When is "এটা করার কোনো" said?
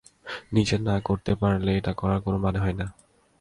1.77-2.37